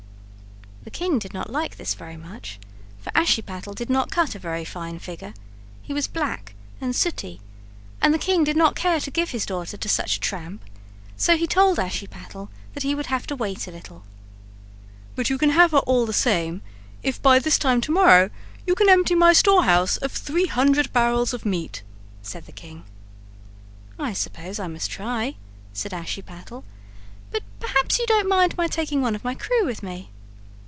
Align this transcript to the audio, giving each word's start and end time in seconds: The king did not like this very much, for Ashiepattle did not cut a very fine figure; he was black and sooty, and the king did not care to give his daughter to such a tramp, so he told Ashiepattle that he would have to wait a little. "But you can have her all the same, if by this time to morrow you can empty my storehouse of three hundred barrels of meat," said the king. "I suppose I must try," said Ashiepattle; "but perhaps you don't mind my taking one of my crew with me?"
The 0.83 0.89
king 0.89 1.19
did 1.19 1.31
not 1.31 1.51
like 1.51 1.77
this 1.77 1.93
very 1.93 2.17
much, 2.17 2.59
for 2.97 3.11
Ashiepattle 3.13 3.75
did 3.75 3.87
not 3.87 4.09
cut 4.09 4.33
a 4.33 4.39
very 4.39 4.65
fine 4.65 4.97
figure; 4.97 5.35
he 5.83 5.93
was 5.93 6.07
black 6.07 6.55
and 6.81 6.95
sooty, 6.95 7.39
and 8.01 8.11
the 8.11 8.17
king 8.17 8.43
did 8.43 8.57
not 8.57 8.75
care 8.75 8.99
to 8.99 9.11
give 9.11 9.29
his 9.29 9.45
daughter 9.45 9.77
to 9.77 9.87
such 9.87 10.17
a 10.17 10.19
tramp, 10.19 10.63
so 11.15 11.37
he 11.37 11.45
told 11.45 11.77
Ashiepattle 11.77 12.49
that 12.73 12.81
he 12.81 12.95
would 12.95 13.05
have 13.05 13.27
to 13.27 13.35
wait 13.35 13.67
a 13.67 13.71
little. 13.71 14.01
"But 15.15 15.29
you 15.29 15.37
can 15.37 15.51
have 15.51 15.69
her 15.69 15.85
all 15.85 16.07
the 16.07 16.13
same, 16.13 16.63
if 17.03 17.21
by 17.21 17.37
this 17.37 17.59
time 17.59 17.79
to 17.81 17.91
morrow 17.91 18.31
you 18.65 18.73
can 18.73 18.89
empty 18.89 19.13
my 19.13 19.33
storehouse 19.33 19.97
of 19.97 20.11
three 20.11 20.47
hundred 20.47 20.91
barrels 20.91 21.31
of 21.31 21.45
meat," 21.45 21.83
said 22.23 22.47
the 22.47 22.51
king. 22.51 22.85
"I 23.99 24.13
suppose 24.13 24.57
I 24.59 24.65
must 24.65 24.89
try," 24.89 25.35
said 25.73 25.93
Ashiepattle; 25.93 26.63
"but 27.29 27.43
perhaps 27.59 27.99
you 27.99 28.07
don't 28.07 28.27
mind 28.27 28.57
my 28.57 28.65
taking 28.65 29.03
one 29.03 29.13
of 29.13 29.23
my 29.23 29.35
crew 29.35 29.63
with 29.63 29.83
me?" 29.83 30.09